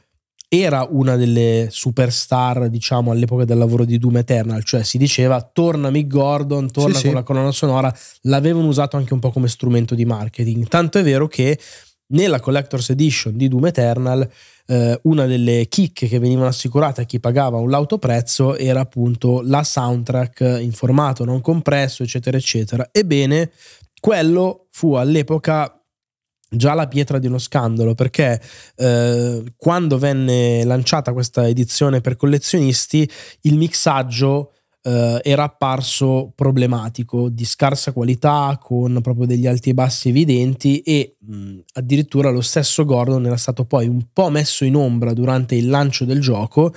era 0.55 0.87
una 0.91 1.17
delle 1.17 1.69
superstar, 1.71 2.69
diciamo, 2.69 3.11
all'epoca 3.11 3.47
del 3.47 3.57
lavoro 3.57 3.87
di 3.87 3.97
Doom 3.97 4.19
Eternal, 4.19 4.63
cioè 4.63 4.83
si 4.83 4.99
diceva 4.99 5.41
torna 5.41 5.89
Mick 5.89 6.09
Gordon, 6.09 6.71
torna 6.71 6.95
Sì, 6.95 7.05
con 7.05 7.11
sì. 7.11 7.17
la 7.17 7.23
colonna 7.23 7.53
sonora, 7.53 7.97
l'avevano 8.25 8.67
usato 8.67 8.99
anche 8.99 9.15
un 9.15 9.19
po' 9.19 9.31
come 9.31 9.49
strumento 9.49 9.95
di 9.95 10.05
marketing. 10.05 10.69
Tanto 10.69 10.99
è 10.99 11.03
vero 11.03 11.27
che 11.27 11.59
nella 12.13 12.41
Collector's 12.41 12.91
Edition 12.91 13.37
di 13.37 13.49
Doom 13.49 13.67
Eternal 13.67 14.29
eh, 14.67 14.99
una 15.03 15.27
delle 15.27 15.67
chicche 15.69 16.09
che 16.09 16.19
venivano 16.19 16.49
assicurate 16.49 17.03
a 17.03 17.05
chi 17.05 17.21
pagava 17.21 17.59
un 17.59 17.71
lauto 17.71 17.99
prezzo 17.99 18.57
era 18.57 18.81
appunto 18.81 19.43
la 19.43 19.63
soundtrack 19.63 20.59
in 20.61 20.73
formato 20.73 21.25
non 21.25 21.41
compresso, 21.41 22.03
eccetera, 22.03 22.37
eccetera. 22.37 22.89
Ebbene, 22.93 23.51
quello 24.01 24.67
fu 24.71 24.95
all'epoca 24.95 25.77
già 26.55 26.75
la 26.75 26.87
pietra 26.87 27.19
di 27.19 27.27
uno 27.27 27.39
scandalo 27.39 27.95
perché 27.95 28.41
eh, 28.77 29.43
quando 29.57 29.99
venne 29.99 30.65
lanciata 30.65 31.13
questa 31.13 31.49
edizione 31.49 32.01
per 32.01 32.17
collezionisti 32.17 33.09
il 33.43 33.57
mixaggio 33.57 34.53
eh, 34.83 35.21
era 35.23 35.45
apparso 35.45 36.33
problematico 36.35 37.29
di 37.29 37.45
scarsa 37.45 37.93
qualità 37.93 38.59
con 38.61 38.99
proprio 39.01 39.27
degli 39.27 39.47
alti 39.47 39.71
e 39.71 39.75
bassi 39.75 40.09
evidenti 40.09 40.81
e 40.81 41.17
mh, 41.19 41.59
addirittura 41.75 42.31
lo 42.31 42.41
stesso 42.41 42.85
Gordon 42.85 43.27
era 43.27 43.37
stato 43.37 43.65
poi 43.65 43.87
un 43.87 44.07
po' 44.13 44.31
messo 44.31 44.65
in 44.65 44.77
ombra 44.77 45.13
durante 45.13 45.55
il 45.55 45.69
lancio 45.69 46.05
del 46.05 46.21
gioco 46.21 46.73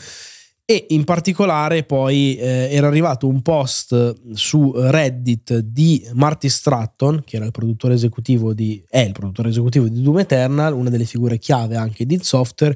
e 0.68 0.88
in 0.90 1.04
particolare 1.04 1.84
poi 1.84 2.36
eh, 2.38 2.70
era 2.72 2.88
arrivato 2.88 3.28
un 3.28 3.44
post 3.44 4.34
su 4.34 4.74
Reddit 4.76 5.60
di 5.60 6.04
Marty 6.14 6.50
Stratton, 6.50 7.22
che 7.24 7.36
era 7.36 7.46
il 7.46 7.52
produttore 7.52 7.94
esecutivo 7.94 8.52
di, 8.56 8.84
è 8.90 9.02
il 9.02 9.12
produttore 9.12 9.50
esecutivo 9.50 9.88
di 9.88 10.02
Doom 10.02 10.20
Eternal, 10.20 10.74
una 10.74 10.90
delle 10.90 11.06
figure 11.06 11.38
chiave 11.38 11.76
anche 11.76 12.08
di 12.08 12.18
Software, 12.20 12.76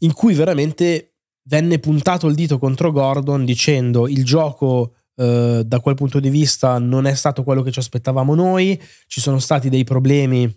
in 0.00 0.12
cui 0.12 0.34
veramente 0.34 1.12
venne 1.44 1.78
puntato 1.78 2.26
il 2.26 2.34
dito 2.34 2.58
contro 2.58 2.92
Gordon 2.92 3.44
dicendo 3.44 4.06
il 4.08 4.24
gioco 4.24 4.94
eh, 5.16 5.62
da 5.64 5.80
quel 5.80 5.94
punto 5.94 6.20
di 6.20 6.30
vista 6.30 6.78
non 6.78 7.06
è 7.06 7.14
stato 7.14 7.42
quello 7.42 7.62
che 7.62 7.70
ci 7.70 7.78
aspettavamo 7.78 8.34
noi, 8.34 8.80
ci 9.06 9.20
sono 9.20 9.38
stati 9.38 9.68
dei 9.68 9.84
problemi 9.84 10.52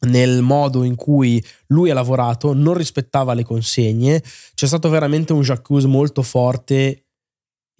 nel 0.00 0.42
modo 0.42 0.84
in 0.84 0.94
cui 0.94 1.44
lui 1.68 1.90
ha 1.90 1.94
lavorato, 1.94 2.52
non 2.52 2.74
rispettava 2.74 3.34
le 3.34 3.42
consegne, 3.42 4.22
c'è 4.54 4.66
stato 4.66 4.88
veramente 4.88 5.32
un 5.32 5.40
j'accuse 5.40 5.88
molto 5.88 6.22
forte 6.22 6.74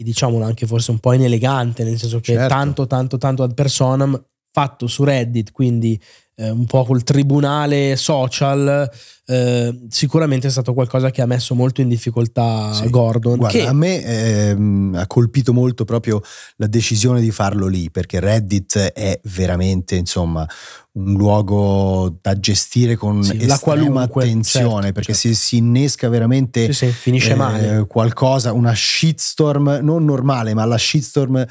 e 0.01 0.05
diciamolo 0.05 0.45
anche 0.45 0.67
forse 0.67 0.91
un 0.91 0.99
po' 0.99 1.13
inelegante, 1.13 1.85
nel 1.85 1.99
senso 1.99 2.19
che 2.21 2.33
Certo. 2.33 2.49
tanto 2.49 2.87
tanto 2.87 3.19
tanto 3.19 3.43
ad 3.43 3.55
personam 3.55 4.21
fatto 4.59 4.89
su 4.89 5.05
Reddit, 5.05 5.53
quindi 5.53 6.01
eh, 6.35 6.51
un 6.51 6.67
po' 6.67 6.85
col 6.85 7.05
tribunale 7.05 7.95
social, 7.97 8.91
eh, 9.27 9.87
sicuramente 9.89 10.49
è 10.49 10.51
stato 10.51 10.75
qualcosa 10.75 11.11
che 11.11 11.23
ha 11.23 11.27
messo 11.27 11.55
molto 11.55 11.81
in 11.81 11.89
difficoltà 11.89 12.73
Sì. 12.73 12.91
Gordon. 12.91 13.37
Guarda, 13.39 13.57
che 13.59 13.67
a 13.67 13.73
me 13.73 14.03
ehm, 14.05 14.95
ha 14.97 15.07
colpito 15.07 15.53
molto 15.53 15.85
proprio 15.85 16.21
la 16.57 16.67
decisione 16.67 17.21
di 17.21 17.31
farlo 17.31 17.69
lì, 17.69 17.91
perché 17.91 18.19
Reddit 18.19 18.79
è 18.79 19.21
veramente, 19.25 19.95
insomma, 19.95 20.45
un 20.93 21.13
luogo 21.13 22.19
da 22.21 22.37
gestire 22.39 22.97
con 22.97 23.23
Sì, 23.23 23.47
la 23.47 23.55
estrema 23.55 23.59
qualunque, 23.59 24.25
attenzione, 24.25 24.83
certo, 24.83 24.93
perché 24.93 25.15
certo. 25.15 25.29
Si, 25.29 25.35
si 25.35 25.57
innesca 25.59 26.09
veramente 26.09 26.73
sì, 26.73 26.87
sì, 26.87 26.93
finisce 26.93 27.33
eh, 27.33 27.37
male. 27.37 27.87
qualcosa, 27.87 28.53
una 28.53 28.75
shitstorm 28.75 29.81
non 29.83 30.05
normale, 30.05 30.53
ma 30.55 30.65
la 30.65 30.79
shitstorm 30.79 31.45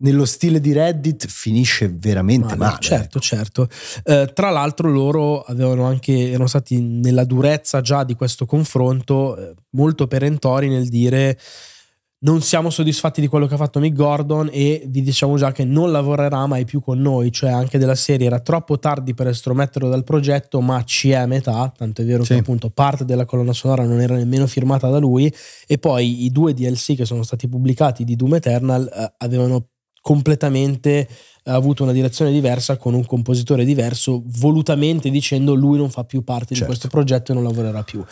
nello 0.00 0.24
stile 0.24 0.60
di 0.60 0.72
Reddit 0.72 1.26
finisce 1.26 1.88
veramente 1.88 2.54
Male, 2.56 2.70
male. 2.72 2.80
Certo, 2.80 3.18
certo. 3.20 3.68
Eh, 4.04 4.30
tra 4.32 4.50
l'altro 4.50 4.90
loro 4.90 5.42
avevano 5.42 5.84
anche, 5.84 6.30
erano 6.30 6.46
stati 6.46 6.80
nella 6.80 7.24
durezza 7.24 7.80
già 7.80 8.04
di 8.04 8.14
questo 8.14 8.46
confronto 8.46 9.36
eh, 9.36 9.54
molto 9.70 10.06
perentori 10.06 10.68
nel 10.68 10.88
dire 10.88 11.38
non 12.20 12.42
siamo 12.42 12.68
soddisfatti 12.68 13.20
di 13.20 13.28
quello 13.28 13.46
che 13.46 13.54
ha 13.54 13.58
fatto 13.58 13.78
Mick 13.78 13.94
Gordon 13.94 14.48
e 14.52 14.82
vi 14.88 15.02
diciamo 15.02 15.36
già 15.36 15.52
che 15.52 15.62
non 15.64 15.92
lavorerà 15.92 16.46
mai 16.46 16.64
più 16.64 16.80
con 16.80 17.00
noi, 17.00 17.30
cioè 17.30 17.50
anche 17.50 17.78
della 17.78 17.94
serie 17.94 18.26
era 18.26 18.40
troppo 18.40 18.80
tardi 18.80 19.14
per 19.14 19.28
estrometterlo 19.28 19.88
dal 19.88 20.02
progetto 20.02 20.60
ma 20.60 20.82
ci 20.82 21.10
è 21.10 21.14
a 21.14 21.26
metà, 21.26 21.72
tanto 21.76 22.02
è 22.02 22.04
vero 22.04 22.24
Sì. 22.24 22.32
che 22.34 22.40
appunto 22.40 22.70
parte 22.70 23.04
della 23.04 23.24
colonna 23.24 23.52
sonora 23.52 23.84
non 23.84 24.00
era 24.00 24.16
nemmeno 24.16 24.48
firmata 24.48 24.88
da 24.88 24.98
lui 24.98 25.32
e 25.68 25.78
poi 25.78 26.24
i 26.24 26.32
due 26.32 26.54
DLC 26.54 26.96
che 26.96 27.04
sono 27.04 27.22
stati 27.22 27.46
pubblicati 27.48 28.02
di 28.02 28.16
Doom 28.16 28.34
Eternal 28.34 28.90
eh, 28.92 29.12
avevano 29.18 29.68
completamente 30.08 31.06
ha 31.44 31.54
avuto 31.54 31.82
una 31.82 31.92
direzione 31.92 32.32
diversa 32.32 32.78
con 32.78 32.94
un 32.94 33.04
compositore 33.04 33.66
diverso, 33.66 34.22
volutamente 34.24 35.10
dicendo 35.10 35.52
lui 35.52 35.76
non 35.76 35.90
fa 35.90 36.04
più 36.04 36.24
parte 36.24 36.54
Certo. 36.54 36.62
di 36.62 36.64
questo 36.64 36.88
progetto 36.88 37.32
e 37.32 37.34
non 37.34 37.44
lavorerà 37.44 37.82
più. 37.82 38.02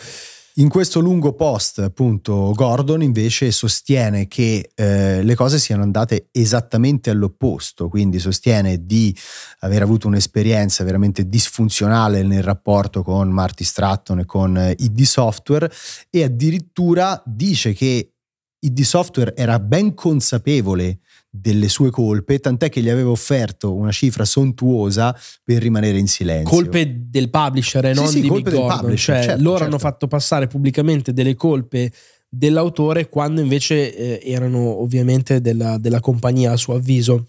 In 0.58 0.68
questo 0.68 1.00
lungo 1.00 1.32
post, 1.32 1.78
appunto, 1.78 2.52
Gordon 2.54 3.02
invece 3.02 3.50
sostiene 3.50 4.28
che 4.28 4.70
eh, 4.74 5.22
le 5.22 5.34
cose 5.34 5.58
siano 5.58 5.82
andate 5.82 6.28
esattamente 6.32 7.08
all'opposto, 7.08 7.88
quindi 7.88 8.18
sostiene 8.18 8.84
di 8.84 9.16
aver 9.60 9.80
avuto 9.80 10.06
un'esperienza 10.06 10.84
veramente 10.84 11.26
disfunzionale 11.28 12.22
nel 12.22 12.42
rapporto 12.42 13.02
con 13.02 13.30
Marty 13.30 13.64
Stratton 13.64 14.18
e 14.18 14.24
con 14.26 14.56
eh, 14.58 14.74
ID 14.78 15.00
Software 15.02 15.70
e 16.10 16.24
addirittura 16.24 17.22
dice 17.24 17.72
che 17.72 18.15
ID 18.60 18.80
Software 18.80 19.34
era 19.36 19.58
ben 19.58 19.94
consapevole 19.94 21.00
delle 21.28 21.68
sue 21.68 21.90
colpe, 21.90 22.38
tant'è 22.38 22.68
che 22.68 22.80
gli 22.80 22.88
aveva 22.88 23.10
offerto 23.10 23.74
una 23.74 23.92
cifra 23.92 24.24
sontuosa 24.24 25.16
per 25.44 25.60
rimanere 25.60 25.98
in 25.98 26.08
silenzio. 26.08 26.48
Colpe 26.50 27.08
del 27.08 27.30
publisher 27.30 27.84
e 27.84 27.94
Sì, 27.94 28.00
non 28.00 28.10
sì, 28.10 28.20
di 28.22 28.28
colpe 28.28 28.50
Mick 28.50 28.62
del 28.62 28.76
publisher, 28.78 29.16
cioè 29.16 29.24
certo, 29.24 29.42
loro 29.42 29.58
certo. 29.58 29.72
hanno 29.72 29.78
fatto 29.78 30.06
passare 30.06 30.46
pubblicamente 30.46 31.12
delle 31.12 31.34
colpe 31.34 31.92
dell'autore 32.28 33.08
quando 33.08 33.40
invece 33.40 33.94
eh, 33.94 34.30
erano 34.30 34.80
ovviamente 34.80 35.40
della, 35.40 35.78
della 35.78 36.00
compagnia 36.00 36.52
a 36.52 36.56
suo 36.56 36.74
avviso. 36.74 37.26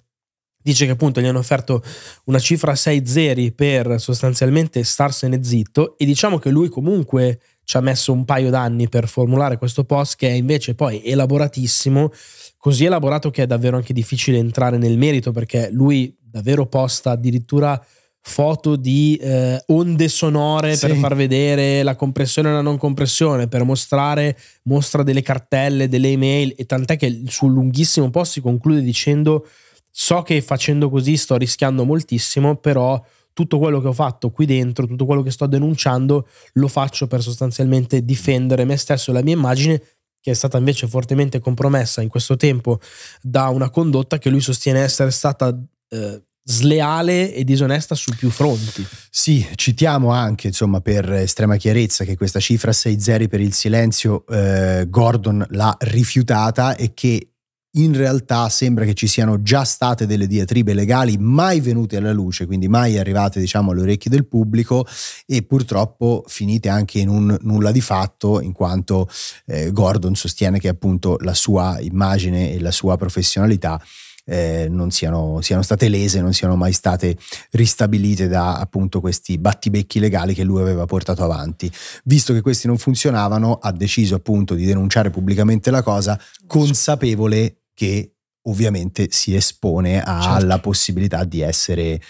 Dice 0.61 0.85
che 0.85 0.91
appunto 0.91 1.21
gli 1.21 1.25
hanno 1.25 1.39
offerto 1.39 1.81
una 2.25 2.39
cifra 2.39 2.71
a 2.71 2.75
6 2.75 3.05
zeri 3.05 3.51
per 3.53 4.01
sostanzialmente 4.01 4.83
starsene 4.83 5.41
zitto 5.41 5.97
e 5.97 6.03
diciamo 6.03 6.39
che 6.39 6.49
lui 6.49 6.67
comunque 6.67 7.39
ci 7.67 7.75
ha 7.75 7.81
messo 7.81 8.13
un 8.13 8.23
paio 8.23 8.49
d'anni 8.49 8.87
per 8.87 9.09
formulare 9.09 9.57
questo 9.57 9.83
post 9.83 10.15
che 10.15 10.29
è 10.29 10.31
invece 10.31 10.73
poi 10.73 11.01
elaboratissimo, 11.03 12.11
così 12.57 12.85
elaborato 12.85 13.29
che 13.29 13.43
è 13.43 13.45
davvero 13.45 13.75
anche 13.75 13.91
difficile 13.91 14.37
entrare 14.37 14.77
nel 14.77 14.97
merito 14.97 15.33
perché 15.33 15.67
lui 15.69 16.15
davvero 16.17 16.65
posta 16.67 17.11
addirittura 17.11 17.77
foto 18.21 18.77
di 18.77 19.17
eh, 19.21 19.61
onde 19.67 20.07
sonore 20.07 20.77
Sì. 20.77 20.87
per 20.87 20.95
far 20.95 21.15
vedere 21.15 21.83
la 21.83 21.97
compressione 21.97 22.47
e 22.47 22.53
la 22.53 22.61
non 22.61 22.77
compressione, 22.77 23.49
per 23.49 23.65
mostrare, 23.65 24.37
mostra 24.63 25.03
delle 25.03 25.21
cartelle, 25.21 25.89
delle 25.89 26.11
email 26.11 26.53
e 26.55 26.65
tant'è 26.65 26.95
che 26.95 27.07
il 27.07 27.29
suo 27.29 27.49
lunghissimo 27.49 28.09
post 28.09 28.31
si 28.31 28.39
conclude 28.39 28.79
dicendo 28.81 29.45
so 29.91 30.21
che 30.21 30.41
facendo 30.41 30.89
così 30.89 31.17
sto 31.17 31.35
rischiando 31.35 31.83
moltissimo, 31.83 32.55
però 32.55 33.01
tutto 33.37 33.59
quello 33.59 33.79
che 33.79 33.87
ho 33.87 33.93
fatto 33.93 34.31
qui 34.31 34.47
dentro, 34.47 34.87
tutto 34.87 35.05
quello 35.05 35.21
che 35.21 35.29
sto 35.29 35.45
denunciando, 35.45 36.27
lo 36.53 36.67
faccio 36.67 37.05
per 37.05 37.21
sostanzialmente 37.21 38.03
difendere 38.03 38.65
me 38.65 38.77
stesso 38.77 39.11
e 39.11 39.13
la 39.13 39.21
mia 39.21 39.35
immagine, 39.35 39.79
che 40.19 40.31
è 40.31 40.33
stata 40.33 40.57
invece 40.57 40.87
fortemente 40.87 41.39
compromessa 41.39 42.01
in 42.01 42.09
questo 42.09 42.35
tempo 42.35 42.79
da 43.21 43.49
una 43.49 43.69
condotta 43.69 44.17
che 44.17 44.31
lui 44.31 44.41
sostiene 44.41 44.79
essere 44.79 45.11
stata 45.11 45.55
eh, 45.89 46.23
sleale 46.41 47.31
e 47.31 47.43
disonesta 47.43 47.93
su 47.93 48.15
più 48.15 48.31
fronti. 48.31 48.83
Sì, 49.11 49.45
citiamo 49.53 50.09
anche, 50.09 50.47
insomma, 50.47 50.81
per 50.81 51.11
estrema 51.13 51.57
chiarezza 51.57 52.05
che 52.05 52.17
questa 52.17 52.39
cifra 52.39 52.73
6 52.73 52.99
zeri 52.99 53.27
per 53.27 53.39
il 53.39 53.53
silenzio 53.53 54.25
eh, 54.25 54.87
Gordon 54.89 55.45
l'ha 55.51 55.77
rifiutata 55.81 56.75
e 56.75 56.95
che 56.95 57.33
in 57.77 57.95
realtà 57.95 58.49
sembra 58.49 58.85
che 58.85 58.93
ci 58.93 59.07
siano 59.07 59.41
già 59.41 59.63
state 59.63 60.05
delle 60.05 60.27
diatribe 60.27 60.73
legali 60.73 61.17
mai 61.17 61.59
venute 61.59 61.97
alla 61.97 62.11
luce, 62.11 62.45
quindi 62.45 62.67
mai 62.67 62.97
arrivate, 62.97 63.39
diciamo, 63.39 63.71
alle 63.71 63.81
orecchie 63.81 64.11
del 64.11 64.27
pubblico 64.27 64.85
e 65.25 65.43
purtroppo 65.43 66.23
finite 66.27 66.69
anche 66.69 66.99
in 66.99 67.09
un 67.09 67.37
nulla 67.41 67.71
di 67.71 67.81
fatto, 67.81 68.41
in 68.41 68.51
quanto 68.51 69.07
eh, 69.45 69.71
Gordon 69.71 70.15
sostiene 70.15 70.59
che 70.59 70.67
appunto 70.67 71.17
la 71.21 71.33
sua 71.33 71.79
immagine 71.79 72.51
e 72.53 72.59
la 72.59 72.71
sua 72.71 72.97
professionalità 72.97 73.81
eh, 74.27 74.67
non 74.69 74.91
siano, 74.91 75.39
siano 75.41 75.61
state 75.61 75.87
lese, 75.87 76.19
non 76.19 76.33
siano 76.33 76.55
mai 76.55 76.73
state 76.73 77.17
ristabilite 77.51 78.27
da 78.27 78.57
appunto 78.57 78.99
questi 78.99 79.37
battibecchi 79.37 79.99
legali 79.99 80.33
che 80.33 80.43
lui 80.43 80.61
aveva 80.61 80.85
portato 80.85 81.23
avanti. 81.23 81.71
Visto 82.03 82.33
che 82.33 82.41
questi 82.41 82.67
non 82.67 82.77
funzionavano, 82.77 83.53
ha 83.61 83.71
deciso 83.71 84.15
appunto 84.15 84.53
di 84.53 84.65
denunciare 84.65 85.09
pubblicamente 85.09 85.71
la 85.71 85.81
cosa, 85.81 86.19
consapevole 86.45 87.55
che 87.77 88.13
ovviamente 88.47 89.09
si 89.11 89.35
espone 89.35 90.01
alla 90.01 90.39
Certo. 90.39 90.59
possibilità 90.61 91.23
di 91.25 91.41
essere 91.41 92.01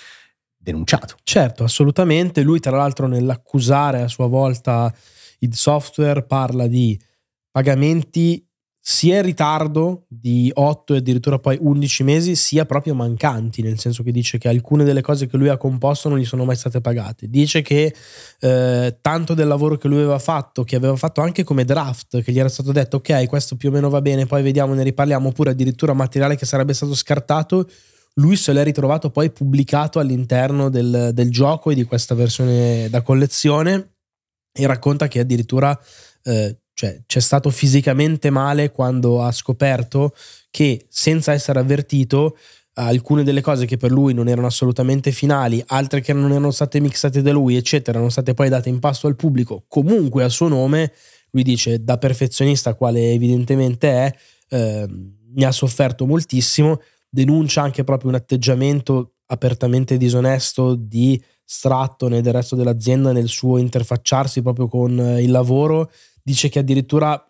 denunciato. 0.56 1.18
Certo, 1.24 1.66
assolutamente. 1.66 2.42
Lui, 2.42 2.62
tra 2.62 2.78
l'altro, 2.78 3.06
nell'accusare 3.08 4.02
a 4.02 4.08
sua 4.08 4.28
volta 4.28 4.94
il 5.40 5.54
software, 5.56 6.24
parla 6.24 6.68
di 6.68 6.98
pagamenti 7.52 8.47
sia 8.90 9.18
in 9.18 9.24
ritardo 9.24 10.06
di 10.08 10.50
8 10.54 10.94
e 10.94 10.98
addirittura 11.00 11.40
poi 11.40 11.58
11 11.60 12.04
mesi, 12.04 12.36
sia 12.38 12.66
proprio 12.66 12.96
mancanti, 12.96 13.62
nel 13.62 13.78
senso 13.78 14.02
che 14.02 14.14
dice 14.14 14.38
che 14.38 14.48
alcune 14.48 14.86
delle 14.86 15.02
cose 15.02 15.28
che 15.28 15.36
lui 15.36 15.50
ha 15.50 15.58
composto 15.58 16.08
non 16.08 16.18
gli 16.18 16.24
sono 16.24 16.46
mai 16.46 16.56
state 16.56 16.80
pagate. 16.80 17.30
Dice 17.30 17.62
che 17.62 17.94
eh, 18.40 18.98
tanto 19.02 19.34
del 19.34 19.46
lavoro 19.46 19.76
che 19.76 19.90
lui 19.90 19.98
aveva 19.98 20.20
fatto, 20.20 20.64
che 20.64 20.78
aveva 20.78 20.96
fatto 20.96 21.20
anche 21.20 21.44
come 21.44 21.66
draft, 21.66 22.22
che 22.22 22.32
gli 22.32 22.40
era 22.40 22.48
stato 22.48 22.72
detto 22.72 22.96
ok, 22.98 23.28
questo 23.28 23.58
più 23.58 23.68
o 23.68 23.72
meno 23.74 23.90
va 23.90 24.00
bene, 24.00 24.26
poi 24.26 24.42
vediamo, 24.42 24.74
ne 24.74 24.84
riparliamo, 24.84 25.28
oppure 25.28 25.50
addirittura 25.50 25.92
materiale 25.92 26.38
che 26.38 26.46
sarebbe 26.46 26.74
stato 26.74 26.96
scartato, 26.96 27.70
lui 28.14 28.38
se 28.38 28.54
l'è 28.54 28.64
ritrovato 28.64 29.10
poi 29.10 29.32
pubblicato 29.32 30.00
all'interno 30.00 30.70
del, 30.70 31.10
del 31.12 31.30
gioco 31.30 31.72
e 31.72 31.76
di 31.76 31.84
questa 31.84 32.16
versione 32.16 32.88
da 32.90 33.02
collezione 33.02 33.96
e 34.54 34.66
racconta 34.66 35.10
che 35.10 35.20
addirittura... 35.20 35.78
Eh, 36.24 36.58
cioè 36.78 37.02
c'è 37.08 37.20
stato 37.20 37.50
fisicamente 37.50 38.30
male 38.30 38.70
quando 38.70 39.24
ha 39.24 39.32
scoperto 39.32 40.14
che 40.52 40.86
senza 40.90 41.34
essere 41.34 41.58
avvertito 41.58 42.38
alcune 42.74 43.24
delle 43.24 43.42
cose 43.42 43.66
che 43.66 43.78
per 43.78 43.90
lui 43.90 44.14
non 44.14 44.28
erano 44.28 44.46
assolutamente 44.46 45.12
finali, 45.12 45.64
altre 45.70 46.02
che 46.02 46.14
non 46.14 46.30
erano 46.30 46.52
state 46.52 46.80
mixate 46.80 47.24
da 47.24 47.32
lui, 47.32 47.56
eccetera, 47.56 47.98
erano 47.98 48.12
state 48.12 48.36
poi 48.36 48.50
date 48.50 48.70
in 48.70 48.78
pasto 48.78 49.08
al 49.08 49.16
pubblico, 49.16 49.66
comunque 49.68 50.24
a 50.24 50.30
suo 50.30 50.50
nome, 50.50 50.94
lui 51.32 51.42
dice 51.42 51.84
da 51.84 51.98
perfezionista 51.98 52.76
quale 52.76 53.12
evidentemente 53.12 53.90
è, 53.90 54.16
eh, 54.50 54.88
ne 55.34 55.46
ha 55.46 55.52
sofferto 55.52 56.06
moltissimo, 56.06 56.80
denuncia 57.10 57.64
anche 57.64 57.84
proprio 57.84 58.10
un 58.10 58.18
atteggiamento 58.18 59.14
apertamente 59.26 59.98
disonesto 59.98 60.76
di 60.76 61.20
Stratton 61.44 62.14
e 62.14 62.22
del 62.22 62.34
resto 62.34 62.56
dell'azienda 62.56 63.12
nel 63.12 63.30
suo 63.30 63.58
interfacciarsi 63.58 64.44
proprio 64.44 64.68
con 64.68 65.00
eh, 65.00 65.24
il 65.24 65.32
lavoro 65.32 65.90
dice 66.28 66.50
che 66.50 66.60
addirittura 66.60 67.26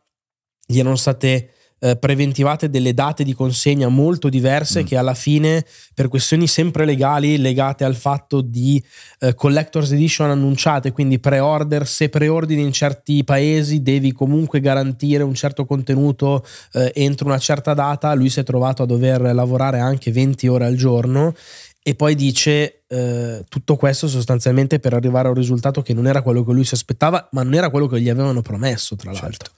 gli 0.66 0.80
erano 0.80 0.96
state 0.96 1.52
eh, 1.80 1.96
preventivate 1.98 2.72
delle 2.72 2.96
date 2.96 3.24
di 3.24 3.36
consegna 3.36 3.88
molto 3.90 4.28
diverse 4.28 4.82
mm. 4.82 4.86
che 4.86 4.98
alla 4.98 5.14
fine 5.14 5.64
per 5.94 6.08
questioni 6.08 6.48
sempre 6.48 6.84
legali 6.84 7.38
legate 7.38 7.84
al 7.84 7.94
fatto 7.94 8.42
di 8.42 8.84
eh, 9.20 9.36
collector's 9.36 9.92
edition 9.92 10.32
annunciate 10.32 10.92
quindi 10.92 11.20
pre-order 11.20 11.86
se 11.86 12.10
preordini 12.10 12.64
in 12.64 12.72
certi 12.72 13.24
paesi 13.24 13.84
devi 13.84 14.12
comunque 14.14 14.60
garantire 14.60 15.22
un 15.22 15.36
certo 15.36 15.66
contenuto 15.66 16.44
eh, 16.74 16.92
entro 16.96 17.28
una 17.28 17.38
certa 17.38 17.76
data 17.76 18.16
lui 18.16 18.32
si 18.32 18.40
è 18.40 18.44
trovato 18.44 18.82
a 18.82 18.88
dover 18.88 19.22
lavorare 19.22 19.78
anche 19.78 20.12
20 20.12 20.48
ore 20.48 20.66
al 20.66 20.76
giorno 20.76 21.36
e 21.84 21.94
poi 21.94 22.16
dice 22.16 22.77
eh, 22.90 23.44
tutto 23.50 23.76
questo 23.76 24.08
sostanzialmente 24.08 24.80
per 24.80 24.94
arrivare 24.94 25.28
a 25.28 25.32
un 25.32 25.38
risultato 25.38 25.82
che 25.82 25.94
non 25.94 26.08
era 26.08 26.22
quello 26.22 26.46
che 26.46 26.54
lui 26.54 26.64
si 26.64 26.74
aspettava, 26.74 27.28
ma 27.32 27.44
non 27.44 27.54
era 27.54 27.70
quello 27.70 27.88
che 27.88 28.00
gli 28.00 28.10
avevano 28.10 28.42
promesso, 28.42 28.96
tra 28.96 29.12
l'altro. 29.12 29.30
Certo. 29.30 29.52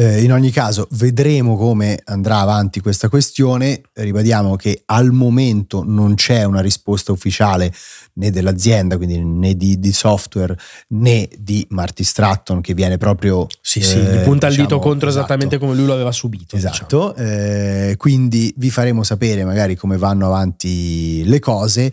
Eh, 0.00 0.22
in 0.22 0.32
ogni 0.32 0.50
caso, 0.50 0.88
vedremo 0.92 1.56
come 1.56 2.00
andrà 2.04 2.40
avanti 2.40 2.80
questa 2.80 3.08
questione. 3.08 3.82
Ribadiamo 3.92 4.56
che 4.56 4.82
al 4.86 5.12
momento 5.12 5.84
non 5.86 6.14
c'è 6.14 6.42
una 6.42 6.60
risposta 6.60 7.12
ufficiale 7.12 7.72
né 8.14 8.30
dell'azienda, 8.30 8.96
quindi 8.96 9.18
né 9.18 9.56
di, 9.56 9.78
di 9.78 9.92
software 9.92 10.56
né 10.88 11.28
di 11.38 11.64
Marty 11.70 12.02
Stratton, 12.02 12.60
che 12.60 12.74
viene 12.74 12.98
proprio. 12.98 13.46
Sì, 13.60 13.78
eh, 13.78 13.82
sì, 13.82 13.98
gli 13.98 14.18
punta 14.24 14.48
il 14.48 14.54
diciamo, 14.54 14.68
dito 14.68 14.78
contro 14.80 15.08
esatto. 15.08 15.24
esattamente 15.24 15.58
come 15.58 15.76
lui 15.76 15.86
lo 15.86 15.92
aveva 15.92 16.12
subito. 16.12 16.56
Esatto. 16.56 17.14
Diciamo. 17.16 17.30
Eh, 17.30 17.94
quindi 17.96 18.52
vi 18.56 18.70
faremo 18.70 19.04
sapere 19.04 19.44
magari 19.44 19.76
come 19.76 19.96
vanno 19.96 20.26
avanti 20.26 21.22
le 21.24 21.38
cose 21.38 21.92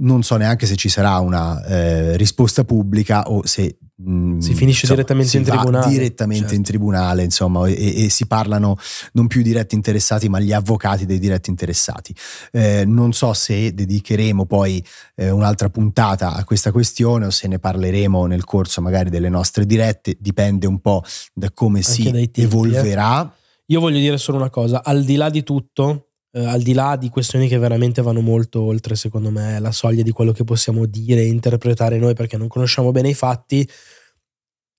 non 0.00 0.22
so 0.22 0.36
neanche 0.36 0.66
se 0.66 0.76
ci 0.76 0.88
sarà 0.88 1.18
una 1.18 1.64
eh, 1.64 2.16
risposta 2.16 2.64
pubblica 2.64 3.22
o 3.30 3.44
se 3.46 3.78
mm, 4.00 4.38
si 4.38 4.54
finisce 4.54 4.86
insomma, 4.86 4.94
direttamente 4.94 5.30
si 5.30 5.36
in 5.38 5.44
tribunale 5.44 5.88
direttamente 5.88 6.40
certo. 6.40 6.54
in 6.54 6.62
tribunale 6.62 7.22
insomma 7.24 7.66
e, 7.66 8.04
e, 8.04 8.08
si 8.08 8.26
parlano 8.26 8.76
non 9.12 9.26
più 9.26 9.40
i 9.40 9.42
diretti 9.42 9.74
interessati 9.74 10.28
ma 10.28 10.38
gli 10.38 10.52
avvocati 10.52 11.04
dei 11.04 11.18
diretti 11.18 11.50
interessati 11.50 12.14
eh, 12.52 12.84
non 12.86 13.12
so 13.12 13.32
se 13.32 13.74
dedicheremo 13.74 14.46
poi 14.46 14.84
eh, 15.16 15.30
un'altra 15.30 15.68
puntata 15.68 16.34
a 16.34 16.44
questa 16.44 16.70
questione 16.70 17.26
o 17.26 17.30
se 17.30 17.48
ne 17.48 17.58
parleremo 17.58 18.26
nel 18.26 18.44
corso 18.44 18.80
magari 18.80 19.10
delle 19.10 19.28
nostre 19.28 19.66
dirette 19.66 20.16
dipende 20.20 20.66
un 20.66 20.80
po' 20.80 21.02
da 21.34 21.50
come 21.52 21.78
Anche 21.78 21.90
si 21.90 22.02
tempi, 22.04 22.40
eh. 22.40 22.44
evolverà 22.44 23.32
io 23.70 23.80
voglio 23.80 23.98
dire 23.98 24.16
solo 24.16 24.38
una 24.38 24.50
cosa 24.50 24.82
al 24.82 25.04
di 25.04 25.16
là 25.16 25.28
di 25.28 25.42
tutto 25.42 26.07
eh, 26.32 26.44
al 26.44 26.62
di 26.62 26.72
là 26.72 26.96
di 26.96 27.08
questioni 27.08 27.48
che 27.48 27.58
veramente 27.58 28.02
vanno 28.02 28.20
molto 28.20 28.62
oltre, 28.62 28.96
secondo 28.96 29.30
me, 29.30 29.58
la 29.60 29.72
soglia 29.72 30.02
di 30.02 30.10
quello 30.10 30.32
che 30.32 30.44
possiamo 30.44 30.86
dire 30.86 31.20
e 31.20 31.26
interpretare 31.26 31.98
noi 31.98 32.14
perché 32.14 32.36
non 32.36 32.48
conosciamo 32.48 32.90
bene 32.92 33.10
i 33.10 33.14
fatti, 33.14 33.68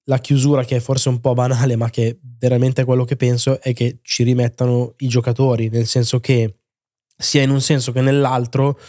la 0.05 0.19
chiusura 0.19 0.63
che 0.63 0.77
è 0.77 0.79
forse 0.79 1.09
un 1.09 1.19
po' 1.19 1.33
banale, 1.33 1.75
ma 1.75 1.89
che 1.89 2.19
veramente 2.39 2.81
è 2.81 2.85
quello 2.85 3.05
che 3.05 3.15
penso, 3.15 3.61
è 3.61 3.73
che 3.73 3.99
ci 4.01 4.23
rimettano 4.23 4.93
i 4.97 5.07
giocatori, 5.07 5.69
nel 5.69 5.85
senso 5.85 6.19
che 6.19 6.59
sia 7.15 7.43
in 7.43 7.49
un 7.49 7.61
senso 7.61 7.91
che 7.91 8.01
nell'altro 8.01 8.79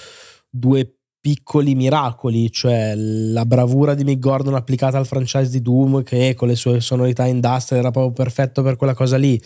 due 0.48 1.00
piccoli 1.20 1.74
miracoli, 1.74 2.50
cioè 2.50 2.94
la 2.94 3.44
bravura 3.44 3.94
di 3.94 4.04
Mick 4.04 4.20
Gordon 4.20 4.54
applicata 4.54 4.96
al 4.96 5.06
franchise 5.06 5.50
di 5.50 5.60
Doom 5.60 6.02
che 6.02 6.34
con 6.34 6.48
le 6.48 6.56
sue 6.56 6.80
sonorità 6.80 7.26
industrial 7.26 7.80
era 7.80 7.90
proprio 7.90 8.12
perfetto 8.12 8.62
per 8.62 8.76
quella 8.76 8.94
cosa 8.94 9.18
lì 9.18 9.40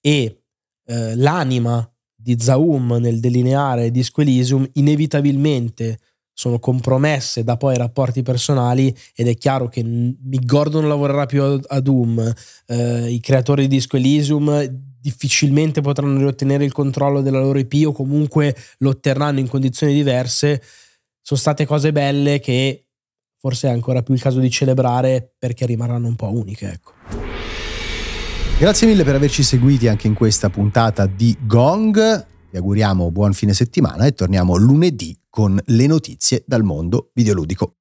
e 0.00 0.44
eh, 0.86 1.16
l'anima 1.16 1.89
di 2.22 2.36
Zaum 2.38 2.98
nel 3.00 3.20
delineare 3.20 3.90
Disco 3.90 4.20
Elysium 4.20 4.68
inevitabilmente 4.74 5.98
sono 6.32 6.58
compromesse 6.58 7.44
da 7.44 7.56
poi 7.56 7.76
rapporti 7.76 8.22
personali 8.22 8.96
ed 9.14 9.28
è 9.28 9.36
chiaro 9.36 9.68
che 9.68 9.82
Mick 9.82 10.46
Gordon 10.46 10.88
lavorerà 10.88 11.26
più 11.26 11.42
a 11.42 11.80
Doom, 11.80 12.32
eh, 12.66 13.10
i 13.10 13.20
creatori 13.20 13.68
di 13.68 13.76
Disco 13.76 13.96
Elysium 13.96 14.88
difficilmente 15.00 15.80
potranno 15.80 16.18
riottenere 16.18 16.64
il 16.64 16.72
controllo 16.72 17.20
della 17.20 17.40
loro 17.40 17.58
IP 17.58 17.86
o 17.86 17.92
comunque 17.92 18.56
lo 18.78 18.90
otterranno 18.90 19.38
in 19.38 19.48
condizioni 19.48 19.92
diverse, 19.92 20.62
sono 21.20 21.38
state 21.38 21.66
cose 21.66 21.92
belle 21.92 22.40
che 22.40 22.86
forse 23.38 23.68
è 23.68 23.72
ancora 23.72 24.02
più 24.02 24.14
il 24.14 24.20
caso 24.20 24.40
di 24.40 24.50
celebrare 24.50 25.34
perché 25.38 25.66
rimarranno 25.66 26.06
un 26.06 26.16
po' 26.16 26.30
uniche. 26.30 26.70
Ecco. 26.70 27.19
Grazie 28.60 28.86
mille 28.86 29.04
per 29.04 29.14
averci 29.14 29.42
seguiti 29.42 29.88
anche 29.88 30.06
in 30.06 30.12
questa 30.12 30.50
puntata 30.50 31.06
di 31.06 31.34
Gong. 31.46 32.26
Vi 32.50 32.58
auguriamo 32.58 33.10
buon 33.10 33.32
fine 33.32 33.54
settimana 33.54 34.04
e 34.04 34.12
torniamo 34.12 34.54
lunedì 34.56 35.18
con 35.30 35.58
le 35.64 35.86
notizie 35.86 36.44
dal 36.46 36.62
mondo 36.62 37.10
videoludico. 37.14 37.76